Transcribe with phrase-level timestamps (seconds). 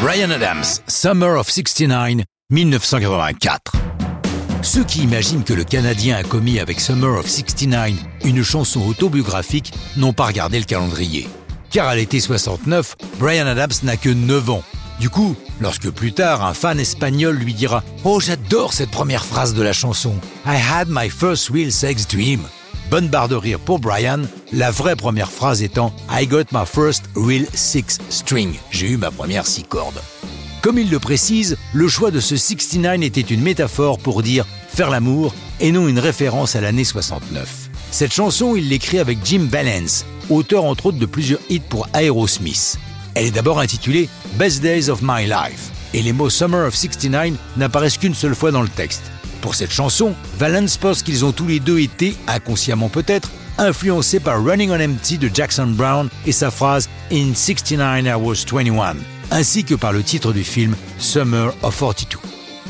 [0.00, 3.72] Brian Adams, Summer of 69, 1984.
[4.62, 7.92] Ceux qui imaginent que le Canadien a commis avec Summer of 69
[8.24, 11.28] une chanson autobiographique n'ont pas regardé le calendrier.
[11.70, 14.62] Car à l'été 69, Brian Adams n'a que 9 ans.
[15.00, 19.52] Du coup, lorsque plus tard un fan espagnol lui dira Oh j'adore cette première phrase
[19.52, 20.14] de la chanson
[20.46, 22.40] I had my first real sex dream
[22.90, 27.04] Bonne barre de rire pour Brian, la vraie première phrase étant I got my first
[27.14, 28.54] real six string.
[28.72, 30.02] J'ai eu ma première six cordes.
[30.60, 34.90] Comme il le précise, le choix de ce 69 était une métaphore pour dire faire
[34.90, 37.70] l'amour et non une référence à l'année 69.
[37.92, 42.76] Cette chanson, il l'écrit avec Jim Valence, auteur entre autres de plusieurs hits pour Aerosmith.
[43.14, 47.34] Elle est d'abord intitulée Best Days of My Life et les mots Summer of 69
[47.56, 49.12] n'apparaissent qu'une seule fois dans le texte.
[49.40, 54.42] Pour cette chanson, Valence pense qu'ils ont tous les deux été, inconsciemment peut-être, influencés par
[54.44, 58.96] Running on Empty de Jackson Brown et sa phrase In 69 I was 21,
[59.30, 62.18] ainsi que par le titre du film Summer of 42.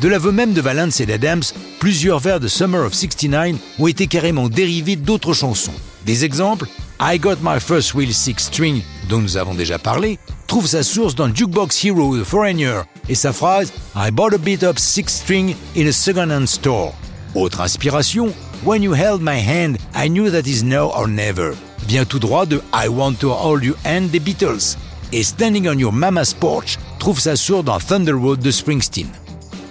[0.00, 1.42] De l'aveu même de Valence et d'Adams,
[1.78, 5.74] plusieurs vers de Summer of 69 ont été carrément dérivés d'autres chansons.
[6.06, 6.66] Des exemples
[7.00, 11.14] I Got My First Real Six String, dont nous avons déjà parlé, trouve sa source
[11.14, 15.54] dans Jukebox Hero The Foreigner et sa phrase I bought a bit of six string
[15.76, 16.94] in a second-hand store.
[17.34, 18.32] Autre inspiration,
[18.64, 21.54] When you held my hand, I knew that is now or never
[21.86, 24.76] vient tout droit de I want to hold your hand des Beatles.
[25.12, 29.08] Et Standing on Your Mama's Porch trouve sa source dans Thunder Road de Springsteen.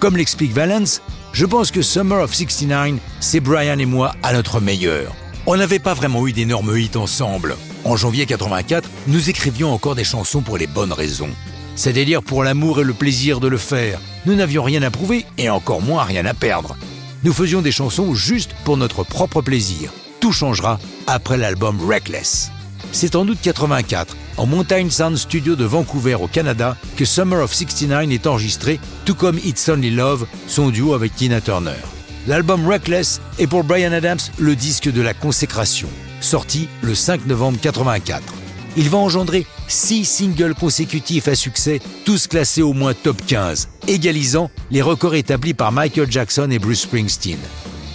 [0.00, 1.00] Comme l'explique Valence,
[1.32, 5.14] je pense que Summer of 69, c'est Brian et moi à notre meilleur.
[5.46, 7.56] On n'avait pas vraiment eu d'énormes hits ensemble.
[7.84, 11.30] En janvier 84, nous écrivions encore des chansons pour les bonnes raisons.
[11.76, 14.00] C'est-à-dire pour l'amour et le plaisir de le faire.
[14.26, 16.76] Nous n'avions rien à prouver et encore moins rien à perdre.
[17.24, 19.90] Nous faisions des chansons juste pour notre propre plaisir.
[20.20, 22.50] Tout changera après l'album Reckless.
[22.92, 27.54] C'est en août 84, en Mountain Sound Studio de Vancouver au Canada, que Summer of
[27.54, 31.99] 69 est enregistré, tout comme It's Only Love, son duo avec Tina Turner.
[32.26, 35.88] L'album Reckless est pour Brian Adams le disque de la consécration,
[36.20, 38.22] sorti le 5 novembre 84.
[38.76, 44.50] Il va engendrer six singles consécutifs à succès, tous classés au moins top 15, égalisant
[44.70, 47.38] les records établis par Michael Jackson et Bruce Springsteen.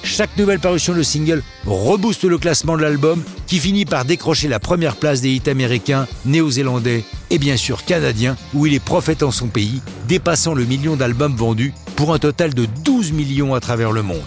[0.06, 4.60] Chaque nouvelle parution de single rebooste le classement de l'album qui finit par décrocher la
[4.60, 9.32] première place des hits américains, néo-zélandais et bien sûr canadiens où il est prophète en
[9.32, 13.92] son pays, dépassant le million d'albums vendus pour un total de 12 millions à travers
[13.92, 14.22] le monde.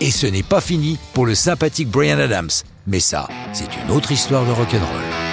[0.00, 2.50] Et ce n'est pas fini pour le sympathique Brian Adams,
[2.86, 5.31] mais ça, c'est une autre histoire de rock'n'roll.